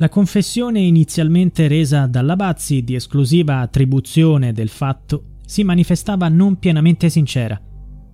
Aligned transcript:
La 0.00 0.08
confessione 0.08 0.78
inizialmente 0.78 1.66
resa 1.66 2.06
dalla 2.06 2.36
Bazzi 2.36 2.84
di 2.84 2.94
esclusiva 2.94 3.58
attribuzione 3.58 4.52
del 4.52 4.68
fatto 4.68 5.38
si 5.44 5.64
manifestava 5.64 6.28
non 6.28 6.60
pienamente 6.60 7.10
sincera, 7.10 7.60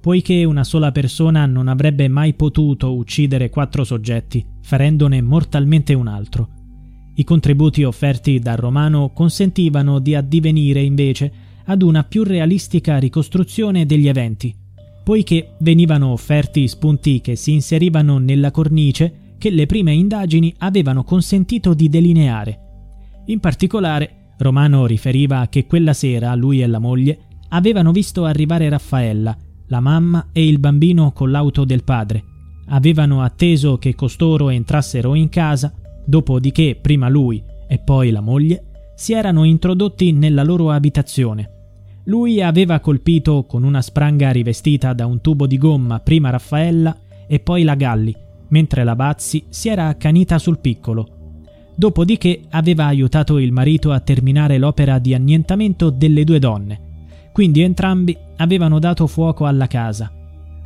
poiché 0.01 0.45
una 0.45 0.65
sola 0.65 0.93
persona 0.93 1.45
non 1.45 1.69
avrebbe 1.69 2.09
mai 2.09 2.33
potuto 2.33 2.95
uccidere 2.95 3.51
quattro 3.51 3.85
soggetti, 3.85 4.43
ferendone 4.63 5.21
mortalmente 5.21 5.93
un 5.93 6.07
altro. 6.07 6.49
I 7.17 7.25
contributi 7.25 7.85
offerti 7.85 8.39
dal 8.39 8.57
romano 8.57 9.11
consentivano 9.13 9.99
di 9.99 10.15
addivenire 10.15 10.81
invece 10.81 11.33
ad 11.67 11.83
una 11.83 12.03
più 12.03 12.23
realistica 12.23 12.97
ricostruzione 12.97 13.85
degli 13.85 14.09
eventi, 14.09 14.57
poiché 15.05 15.57
venivano 15.59 16.13
offerti 16.13 16.67
spunti 16.67 17.21
che 17.21 17.37
si 17.37 17.53
inserivano 17.53 18.17
nella 18.17 18.51
cornice 18.51 19.19
che 19.45 19.51
le 19.51 19.67
prime 19.67 19.93
indagini 19.93 20.55
avevano 20.61 21.05
consentito 21.05 21.75
di 21.75 21.91
delineare. 21.91 22.61
In 23.27 23.41
particolare, 23.41 24.33
Romano 24.39 24.87
riferiva 24.87 25.49
che 25.51 25.67
quella 25.67 25.93
sera 25.93 26.35
lui 26.35 26.63
e 26.63 26.67
la 26.67 26.79
moglie 26.79 27.19
avevano 27.51 27.93
visto 27.93 28.25
arrivare 28.25 28.71
Raffaella, 28.71 29.37
la 29.67 29.81
mamma 29.81 30.29
e 30.33 30.47
il 30.47 30.59
bambino 30.59 31.13
con 31.13 31.31
l'auto 31.31 31.67
del 31.67 31.85
padre. 31.85 32.25
Avevano 32.69 33.21
atteso 33.21 33.77
che 33.77 33.95
costoro 33.95 34.49
entrassero 34.49 35.15
in 35.15 35.29
casa, 35.29 35.75
dopodiché 36.07 36.79
prima 36.81 37.11
lui 37.11 37.45
e 37.69 37.79
poi 37.81 38.13
la 38.13 38.23
moglie 38.23 38.93
si 38.97 39.13
erano 39.13 39.45
introdotti 39.45 40.13
nella 40.13 40.43
loro 40.43 40.71
abitazione. 40.71 41.51
Lui 42.05 42.41
aveva 42.41 42.81
colpito 42.81 43.45
con 43.45 43.63
una 43.63 43.83
spranga 43.83 44.31
rivestita 44.31 44.95
da 44.95 45.05
un 45.05 45.21
tubo 45.21 45.47
di 45.47 45.59
gomma 45.59 46.01
prima 46.01 46.31
Raffaella 46.31 46.97
e 47.27 47.41
poi 47.41 47.63
la 47.63 47.75
Galli, 47.75 48.17
mentre 48.49 48.85
la 48.85 48.97
Bazzi 48.97 49.45
si 49.49 49.69
era 49.69 49.89
accanita 49.89 50.39
sul 50.39 50.59
piccolo. 50.59 51.09
Dopodiché 51.75 52.43
aveva 52.51 52.87
aiutato 52.87 53.39
il 53.39 53.53
marito 53.53 53.91
a 53.91 54.01
terminare 54.01 54.59
l'opera 54.59 54.99
di 54.99 55.15
annientamento 55.15 55.91
delle 55.91 56.25
due 56.25 56.39
donne. 56.39 56.81
Quindi 57.33 57.63
entrambi 57.63 58.17
avevano 58.37 58.79
dato 58.79 59.07
fuoco 59.07 59.45
alla 59.47 59.67
casa. 59.67 60.11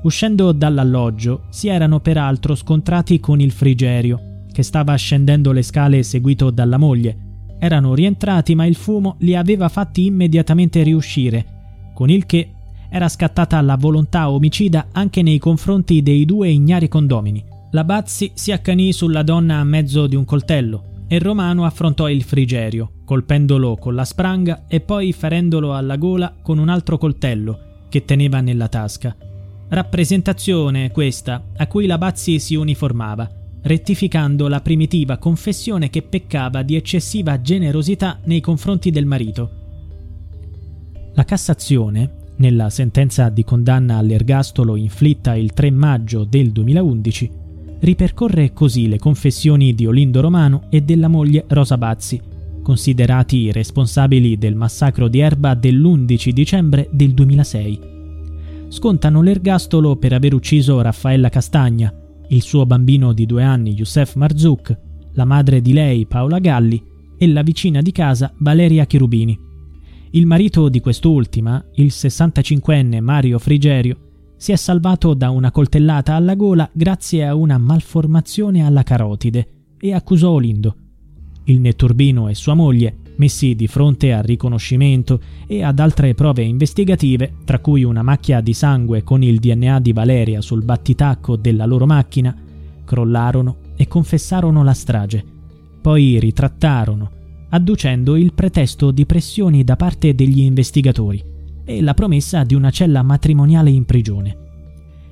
Uscendo 0.03 0.53
dall'alloggio 0.53 1.44
si 1.48 1.69
erano 1.69 2.00
peraltro 2.00 2.54
scontrati 2.54 3.19
con 3.20 3.41
il 3.41 3.53
frigerio, 3.53 4.44
che 4.53 4.62
stava 4.62 4.94
scendendo 4.94 5.50
le 5.53 5.62
scale 5.62 6.03
seguito 6.03 6.50
dalla 6.50 6.76
moglie. 6.76 7.16
Erano 7.58 7.94
rientrati 7.94 8.54
ma 8.54 8.66
il 8.66 8.76
fumo 8.76 9.16
li 9.20 9.34
aveva 9.34 9.69
fatti 9.69 10.04
immediatamente 10.04 10.82
riuscire, 10.82 11.91
con 11.94 12.10
il 12.10 12.26
che 12.26 12.50
era 12.91 13.08
scattata 13.08 13.60
la 13.60 13.76
volontà 13.76 14.30
omicida 14.30 14.88
anche 14.92 15.22
nei 15.22 15.38
confronti 15.38 16.03
dei 16.03 16.24
due 16.24 16.48
ignari 16.48 16.88
condomini. 16.88 17.44
La 17.72 17.84
Bazzi 17.84 18.30
si 18.32 18.50
accanì 18.50 18.94
sulla 18.94 19.22
donna 19.22 19.58
a 19.58 19.64
mezzo 19.64 20.06
di 20.06 20.16
un 20.16 20.24
coltello 20.24 21.04
e 21.06 21.18
Romano 21.18 21.66
affrontò 21.66 22.08
il 22.08 22.22
frigerio, 22.22 22.92
colpendolo 23.04 23.76
con 23.76 23.94
la 23.94 24.06
spranga 24.06 24.64
e 24.68 24.80
poi 24.80 25.12
ferendolo 25.12 25.74
alla 25.74 25.96
gola 25.96 26.34
con 26.40 26.56
un 26.56 26.70
altro 26.70 26.96
coltello 26.96 27.84
che 27.90 28.06
teneva 28.06 28.40
nella 28.40 28.68
tasca. 28.68 29.14
Rappresentazione 29.68 30.90
questa 30.90 31.44
a 31.54 31.66
cui 31.66 31.84
la 31.84 31.98
Bazzi 31.98 32.38
si 32.38 32.54
uniformava, 32.54 33.28
rettificando 33.60 34.48
la 34.48 34.62
primitiva 34.62 35.18
confessione 35.18 35.90
che 35.90 36.00
peccava 36.00 36.62
di 36.62 36.74
eccessiva 36.74 37.38
generosità 37.42 38.18
nei 38.24 38.40
confronti 38.40 38.90
del 38.90 39.04
marito. 39.04 39.50
La 41.12 41.24
Cassazione, 41.24 42.12
nella 42.36 42.70
sentenza 42.70 43.28
di 43.28 43.44
condanna 43.44 43.98
all'ergastolo 43.98 44.74
inflitta 44.74 45.34
il 45.34 45.52
3 45.52 45.70
maggio 45.70 46.24
del 46.24 46.50
2011, 46.50 47.46
ripercorre 47.81 48.53
così 48.53 48.89
le 48.89 48.99
confessioni 48.99 49.75
di 49.75 49.87
Olindo 49.87 50.21
Romano 50.21 50.65
e 50.71 50.83
della 50.83 51.09
moglie 51.09 51.44
Rosa 51.49 51.78
Bazzi, 51.78 52.21
considerati 52.62 53.37
i 53.39 53.53
responsabili 53.53 54.37
del 54.37 54.55
massacro 54.55 55.09
di 55.09 55.21
Erba 55.21 55.55
dell'11 55.55 56.31
dicembre 56.31 56.89
del 56.91 57.15
2006. 57.15 57.81
Scontano 58.69 59.22
l'ergastolo 59.22 59.97
per 59.97 60.12
aver 60.12 60.34
ucciso 60.34 60.81
Raffaella 60.81 61.28
Castagna, 61.28 61.93
il 62.28 62.43
suo 62.43 62.66
bambino 62.66 63.12
di 63.12 63.25
due 63.25 63.43
anni 63.43 63.72
Youssef 63.72 64.16
Marzouk, 64.16 64.78
la 65.12 65.25
madre 65.25 65.62
di 65.62 65.72
lei 65.72 66.05
Paola 66.06 66.39
Galli 66.39 66.83
e 67.16 67.27
la 67.27 67.43
vicina 67.43 67.81
di 67.81 67.93
casa 67.93 68.33
Valeria 68.39 68.87
Cherubini. 68.87 69.39
Il 70.10 70.27
marito 70.27 70.69
di 70.69 70.81
quest'ultima, 70.81 71.65
il 71.77 71.87
65enne 71.87 73.00
Mario 73.00 73.39
Frigerio, 73.39 74.07
si 74.38 74.53
è 74.53 74.56
salvato 74.56 75.15
da 75.15 75.31
una 75.31 75.50
coltellata 75.50 76.15
alla 76.15 76.37
gola 76.37 76.71
grazie 76.72 77.26
a 77.26 77.34
una 77.34 77.59
malformazione 77.59 78.65
alla 78.65 78.84
carotide 78.84 79.49
e 79.78 79.93
accusò 79.93 80.31
Olindo. 80.31 80.76
Il 81.44 81.60
netturbino 81.60 82.28
e 82.28 82.34
sua 82.34 82.54
moglie, 82.54 82.98
messi 83.16 83.56
di 83.56 83.66
fronte 83.66 84.12
al 84.12 84.22
riconoscimento 84.22 85.21
e 85.47 85.65
ad 85.65 85.81
altre 85.81 86.15
prove 86.15 86.44
investigative, 86.44 87.34
tra 87.44 87.59
cui 87.59 87.82
una 87.82 88.03
macchia 88.03 88.41
di 88.41 88.53
sangue 88.53 89.03
con 89.03 89.25
il 89.25 89.41
DNA 89.41 89.81
di 89.81 89.93
Valeria 89.93 90.41
sul 90.41 90.62
battitacco 90.62 91.34
della 91.34 91.66
loro 91.66 91.84
macchina, 91.84 92.34
crollarono 92.84 93.56
e 93.77 93.88
confessarono 93.88 94.62
la 94.62 94.75
strage. 94.75 95.25
Poi 95.81 96.21
ritrattarono, 96.21 97.10
adducendo 97.48 98.15
il 98.15 98.32
pretesto 98.34 98.93
di 98.93 99.04
pressioni 99.04 99.65
da 99.65 99.75
parte 99.75 100.15
degli 100.15 100.41
investigatori 100.41 101.37
e 101.68 101.82
la 101.82 101.92
promessa 101.92 102.44
di 102.44 102.54
una 102.54 102.70
cella 102.70 103.02
matrimoniale 103.02 103.68
in 103.68 103.84
prigione. 103.84 104.36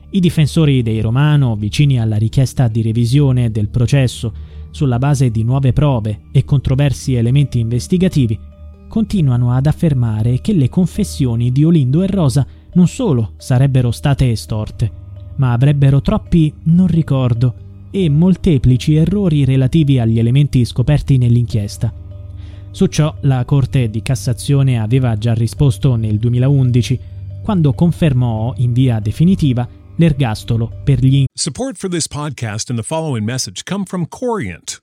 I 0.08 0.20
difensori 0.20 0.80
dei 0.80 1.02
Romano, 1.02 1.54
vicini 1.54 2.00
alla 2.00 2.16
richiesta 2.16 2.66
di 2.66 2.80
revisione 2.80 3.50
del 3.50 3.68
processo 3.68 4.32
sulla 4.70 4.98
base 4.98 5.30
di 5.30 5.44
nuove 5.44 5.74
prove 5.74 6.22
e 6.32 6.44
controversi 6.44 7.12
elementi 7.12 7.58
investigativi, 7.58 8.38
continuano 8.88 9.52
ad 9.52 9.66
affermare 9.66 10.40
che 10.40 10.54
le 10.54 10.70
confessioni 10.70 11.52
di 11.52 11.62
Olindo 11.62 12.02
e 12.02 12.06
Rosa 12.06 12.46
non 12.72 12.88
solo 12.88 13.32
sarebbero 13.36 13.90
state 13.90 14.30
estorte, 14.30 14.90
ma 15.36 15.52
avrebbero 15.52 16.00
troppi 16.00 16.50
non 16.64 16.86
ricordo 16.86 17.54
e 17.90 18.08
molteplici 18.08 18.94
errori 18.94 19.44
relativi 19.44 19.98
agli 19.98 20.18
elementi 20.18 20.64
scoperti 20.64 21.18
nell'inchiesta. 21.18 21.92
Su 22.76 22.84
ciò 22.88 23.16
la 23.22 23.42
Corte 23.46 23.88
di 23.88 24.02
Cassazione 24.02 24.78
aveva 24.78 25.16
già 25.16 25.32
risposto 25.32 25.94
nel 25.96 26.18
2011, 26.18 27.00
quando 27.42 27.72
confermò 27.72 28.52
in 28.58 28.74
via 28.74 29.00
definitiva 29.00 29.66
l'ergastolo 29.96 30.82
per 30.84 31.02
gli 31.02 31.24
Support 31.32 31.78
for 31.78 31.88
this 31.88 32.06
podcast 32.06 32.68
and 32.68 32.78
the 32.78 32.84
following 32.84 33.24
message 33.24 33.62
come 33.64 33.84
from 33.86 34.06
Corient. 34.06 34.82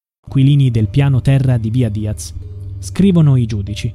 Inquilini 0.31 0.71
del 0.71 0.87
piano 0.87 1.19
terra 1.19 1.57
di 1.57 1.69
Via 1.69 1.89
Diaz. 1.89 2.33
Scrivono 2.79 3.35
i 3.35 3.45
giudici. 3.45 3.93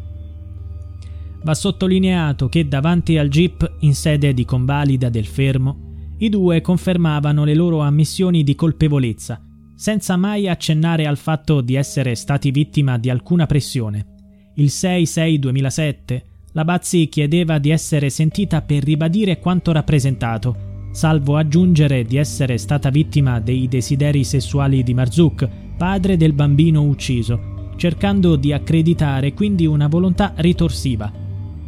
Va 1.43 1.55
sottolineato 1.55 2.51
che 2.51 2.69
davanti 2.69 3.17
al 3.17 3.29
GIP 3.29 3.77
in 3.81 3.95
sede 3.95 4.35
di 4.35 4.45
convalida 4.45 5.09
del 5.09 5.25
fermo, 5.25 6.15
i 6.19 6.29
due 6.29 6.61
confermavano 6.61 7.45
le 7.45 7.55
loro 7.55 7.81
ammissioni 7.81 8.43
di 8.43 8.55
colpevolezza, 8.55 9.41
senza 9.75 10.17
mai 10.17 10.47
accennare 10.47 11.07
al 11.07 11.17
fatto 11.17 11.63
di 11.63 11.75
essere 11.75 12.15
stati 12.15 12.51
vittima 12.51 12.99
di 12.99 13.09
alcuna 13.09 13.47
pressione. 13.47 14.53
Il 14.57 14.67
6-6-2007 14.67 16.23
la 16.53 16.65
Bazzi 16.65 17.09
chiedeva 17.09 17.59
di 17.59 17.71
essere 17.71 18.11
sentita 18.11 18.61
per 18.61 18.83
ribadire 18.83 19.39
quanto 19.39 19.73
rappresentato, 19.73 20.91
salvo 20.93 21.37
aggiungere 21.37 22.05
di 22.05 22.17
essere 22.17 22.59
stata 22.59 22.91
vittima 22.91 23.41
dei 23.41 23.69
desideri 23.69 24.25
sessuali 24.25 24.83
di 24.83 24.95
Marzuk, 24.95 25.49
padre 25.77 26.17
del 26.17 26.33
bambino 26.33 26.83
ucciso, 26.83 27.73
cercando 27.77 28.37
di 28.37 28.53
accreditare 28.53 29.35
quindi 29.35 29.67
una 29.67 29.87
volontà 29.87 30.33
ritorsiva. 30.37 31.13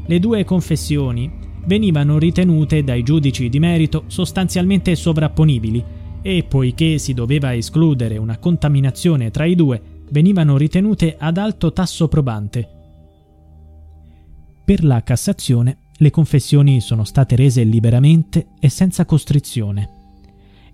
Le 0.06 0.18
due 0.18 0.44
confessioni 0.44 1.30
venivano 1.66 2.18
ritenute 2.18 2.82
dai 2.82 3.02
giudici 3.02 3.48
di 3.48 3.58
merito 3.58 4.04
sostanzialmente 4.06 4.94
sovrapponibili 4.96 5.84
e 6.22 6.44
poiché 6.48 6.98
si 6.98 7.12
doveva 7.12 7.54
escludere 7.54 8.16
una 8.16 8.38
contaminazione 8.38 9.30
tra 9.30 9.44
i 9.44 9.54
due, 9.54 9.80
venivano 10.10 10.56
ritenute 10.56 11.16
ad 11.18 11.36
alto 11.36 11.72
tasso 11.72 12.08
probante. 12.08 12.68
Per 14.64 14.84
la 14.84 15.02
Cassazione 15.02 15.78
le 15.98 16.10
confessioni 16.10 16.80
sono 16.80 17.04
state 17.04 17.36
rese 17.36 17.64
liberamente 17.64 18.48
e 18.60 18.68
senza 18.68 19.04
costrizione. 19.04 19.97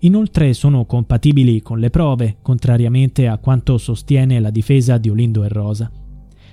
Inoltre 0.05 0.53
sono 0.53 0.85
compatibili 0.85 1.63
con 1.63 1.79
le 1.79 1.89
prove, 1.89 2.37
contrariamente 2.43 3.27
a 3.27 3.39
quanto 3.39 3.79
sostiene 3.79 4.39
la 4.39 4.51
difesa 4.51 4.99
di 4.99 5.09
Olindo 5.09 5.43
e 5.43 5.47
Rosa. 5.47 5.91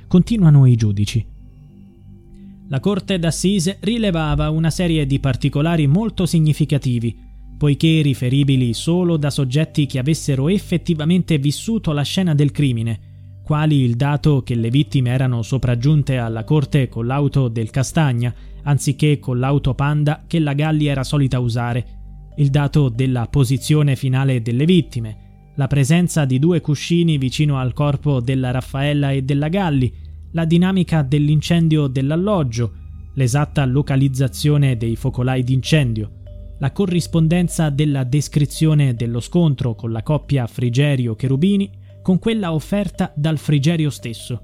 Continuano 0.09 0.65
i 0.65 0.75
giudici. 0.75 1.25
La 2.69 2.81
Corte 2.81 3.19
d'Assise 3.19 3.77
rilevava 3.81 4.49
una 4.49 4.71
serie 4.71 5.05
di 5.05 5.21
particolari 5.21 5.87
molto 5.87 6.25
significativi, 6.25 7.15
poiché 7.59 8.01
riferibili 8.01 8.73
solo 8.73 9.19
da 9.19 9.29
soggetti 9.29 9.85
che 9.85 9.99
avessero 9.99 10.49
effettivamente 10.49 11.37
vissuto 11.37 11.93
la 11.93 12.03
scena 12.03 12.35
del 12.35 12.53
crimine, 12.53 13.01
quali 13.45 13.83
il 13.83 13.97
dato 13.97 14.43
che 14.43 14.55
le 14.55 14.71
vittime 14.71 15.11
erano 15.11 15.43
sopraggiunte 15.43 16.17
alla 16.17 16.45
corte 16.45 16.89
con 16.89 17.07
l'auto 17.07 17.49
del 17.49 17.69
Castagna, 17.69 18.35
anziché 18.63 19.19
con 19.19 19.39
l'auto 19.39 19.75
Panda 19.75 20.25
che 20.27 20.39
la 20.39 20.55
Galli 20.55 20.87
era 20.87 21.05
solita 21.05 21.39
usare, 21.39 22.01
il 22.37 22.51
dato 22.51 22.89
della 22.89 23.27
posizione 23.27 23.97
finale 23.97 24.43
delle 24.43 24.65
vittime, 24.65 25.51
la 25.57 25.67
presenza 25.67 26.25
di 26.25 26.39
due 26.39 26.61
cuscini 26.61 27.19
vicino 27.19 27.59
al 27.59 27.73
corpo 27.73 28.21
della 28.21 28.51
Raffaella 28.51 29.11
e 29.11 29.23
della 29.23 29.49
Galli, 29.49 29.93
la 30.33 30.45
dinamica 30.45 31.03
dell'incendio 31.03 31.89
dell'alloggio, 31.89 32.73
l'esatta 33.15 33.65
localizzazione 33.67 34.77
dei 34.77 34.97
focolai 34.97 35.43
d'incendio, 35.43 36.21
la 36.59 36.73
corrispondenza 36.73 37.69
della 37.69 38.05
descrizione 38.05 38.95
dello 38.95 39.21
scontro 39.21 39.75
con 39.75 39.93
la 39.93 40.03
coppia 40.03 40.47
Frigerio-Cherubini 40.47 41.81
con 42.03 42.19
quella 42.19 42.55
offerta 42.55 43.13
dal 43.15 43.37
Frigerio 43.37 43.91
stesso. 43.91 44.43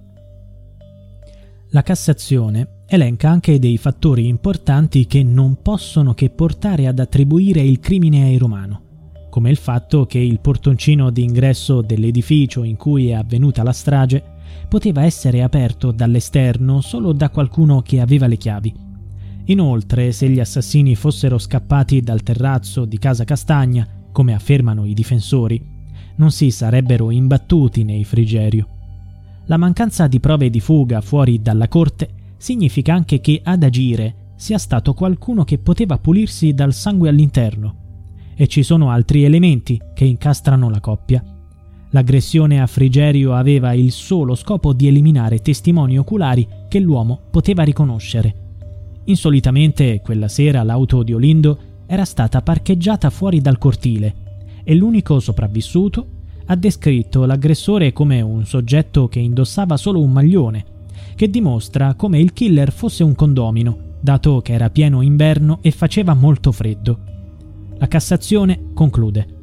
La 1.71 1.83
Cassazione 1.83 2.78
elenca 2.91 3.29
anche 3.29 3.59
dei 3.59 3.77
fattori 3.77 4.27
importanti 4.27 5.07
che 5.07 5.23
non 5.23 5.61
possono 5.61 6.15
che 6.15 6.31
portare 6.31 6.87
ad 6.87 6.99
attribuire 6.99 7.61
il 7.61 7.81
crimine 7.81 8.23
ai 8.23 8.39
Romano, 8.39 8.81
come 9.29 9.51
il 9.51 9.59
fatto 9.59 10.07
che 10.07 10.19
il 10.19 10.41
portoncino 10.41 11.11
d'ingresso 11.11 11.83
dell'edificio 11.83 12.63
in 12.63 12.77
cui 12.77 13.09
è 13.09 13.13
avvenuta 13.13 13.63
la 13.63 13.73
strage 13.73 14.23
poteva 14.71 15.05
essere 15.05 15.43
aperto 15.43 15.93
dall'esterno 15.93 16.81
solo 16.81 17.13
da 17.13 17.29
qualcuno 17.29 17.83
che 17.83 18.01
aveva 18.01 18.27
le 18.27 18.39
chiavi. 18.39 18.75
Inoltre, 19.45 20.13
se 20.13 20.29
gli 20.31 20.41
assassini 20.41 20.95
fossero 20.95 21.37
scappati 21.37 22.01
dal 22.01 22.23
terrazzo 22.23 22.87
di 22.87 22.99
casa 22.99 23.25
Castagna, 23.25 23.87
come 24.11 24.33
affermano 24.33 24.87
i 24.87 24.95
difensori, 24.95 25.63
non 26.17 26.31
si 26.31 26.51
sarebbero 26.51 27.11
imbattuti 27.11 27.85
nei 27.85 28.05
Frigerio. 28.05 28.67
La 29.45 29.59
mancanza 29.59 30.07
di 30.07 30.21
prove 30.21 30.49
di 30.49 30.61
fuga 30.61 31.01
fuori 31.03 31.41
dalla 31.41 31.69
corte 31.69 32.17
significa 32.39 32.95
anche 32.95 33.21
che 33.21 33.41
ad 33.43 33.63
agire 33.63 34.15
sia 34.37 34.57
stato 34.57 34.95
qualcuno 34.95 35.45
che 35.45 35.59
poteva 35.59 35.99
pulirsi 35.99 36.55
dal 36.55 36.73
sangue 36.73 37.09
all'interno. 37.09 37.75
E 38.35 38.47
ci 38.47 38.63
sono 38.63 38.91
altri 38.91 39.25
elementi 39.25 39.79
che 39.93 40.05
incastrano 40.05 40.71
la 40.71 40.81
coppia. 40.81 41.23
L'aggressione 41.91 42.61
a 42.61 42.67
Frigerio 42.67 43.35
aveva 43.35 43.73
il 43.73 43.91
solo 43.91 44.37
scopo 44.37 44.73
di 44.73 44.87
eliminare 44.87 45.41
testimoni 45.41 45.99
oculari 45.99 46.47
che 46.69 46.79
l'uomo 46.79 47.19
poteva 47.31 47.65
riconoscere. 47.65 48.47
Insolitamente 49.05 50.01
quella 50.01 50.29
sera 50.29 50.63
l'auto 50.63 51.03
di 51.03 51.13
Olindo 51.13 51.59
era 51.87 52.05
stata 52.05 52.43
parcheggiata 52.43 53.11
fuori 53.11 53.41
dal 53.41 53.59
cortile 53.59 54.15
e 54.63 54.75
l'unico 54.75 55.19
sopravvissuto 55.19 56.07
ha 56.45 56.55
descritto 56.55 57.25
l'aggressore 57.25 57.93
come 57.93 58.21
un 58.21 58.45
soggetto 58.45 59.09
che 59.09 59.19
indossava 59.19 59.77
solo 59.77 60.01
un 60.01 60.13
maglione 60.13 60.77
che 61.15 61.29
dimostra 61.29 61.95
come 61.95 62.19
il 62.19 62.33
killer 62.33 62.73
fosse 62.73 63.03
un 63.03 63.15
condomino, 63.15 63.97
dato 64.01 64.41
che 64.41 64.53
era 64.53 64.71
pieno 64.71 65.03
inverno 65.03 65.59
e 65.63 65.71
faceva 65.71 66.15
molto 66.15 66.53
freddo. 66.53 66.99
La 67.79 67.89
Cassazione 67.89 68.71
conclude. 68.75 69.37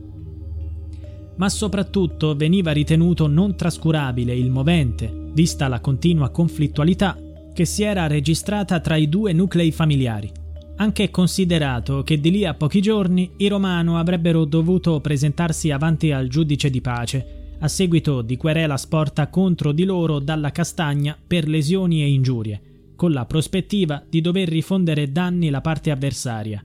Ma 1.37 1.49
soprattutto 1.49 2.35
veniva 2.35 2.71
ritenuto 2.71 3.27
non 3.27 3.55
trascurabile 3.55 4.33
il 4.33 4.49
movente, 4.49 5.11
vista 5.33 5.67
la 5.67 5.79
continua 5.79 6.29
conflittualità 6.29 7.17
che 7.53 7.65
si 7.65 7.83
era 7.83 8.07
registrata 8.07 8.79
tra 8.79 8.95
i 8.95 9.09
due 9.09 9.33
nuclei 9.33 9.71
familiari. 9.71 10.31
Anche 10.77 11.09
considerato 11.09 12.03
che 12.03 12.19
di 12.19 12.31
lì 12.31 12.45
a 12.45 12.53
pochi 12.53 12.81
giorni 12.81 13.31
i 13.37 13.47
Romano 13.47 13.97
avrebbero 13.97 14.43
dovuto 14.43 14.99
presentarsi 14.99 15.71
avanti 15.71 16.11
al 16.11 16.27
giudice 16.27 16.69
di 16.69 16.81
pace 16.81 17.43
a 17.59 17.67
seguito 17.67 18.21
di 18.21 18.37
querela 18.37 18.77
sporta 18.77 19.29
contro 19.29 19.71
di 19.71 19.83
loro 19.83 20.19
dalla 20.19 20.51
Castagna 20.51 21.17
per 21.25 21.47
lesioni 21.47 22.01
e 22.01 22.09
ingiurie, 22.09 22.93
con 22.95 23.11
la 23.11 23.25
prospettiva 23.25 24.03
di 24.07 24.21
dover 24.21 24.47
rifondere 24.47 25.11
danni 25.11 25.49
la 25.49 25.61
parte 25.61 25.91
avversaria. 25.91 26.63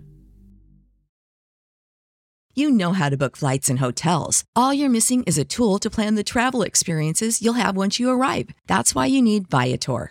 You 2.52 2.70
know 2.70 2.92
how 2.92 3.08
to 3.08 3.16
book 3.16 3.36
flights 3.36 3.70
and 3.70 3.78
hotels. 3.78 4.42
All 4.56 4.74
you're 4.74 4.90
missing 4.90 5.22
is 5.24 5.38
a 5.38 5.44
tool 5.44 5.78
to 5.78 5.88
plan 5.88 6.16
the 6.16 6.24
travel 6.24 6.62
experiences 6.62 7.40
you'll 7.40 7.54
have 7.54 7.76
once 7.76 8.00
you 8.00 8.10
arrive. 8.10 8.50
That's 8.66 8.92
why 8.92 9.06
you 9.06 9.22
need 9.22 9.46
Viator. 9.48 10.10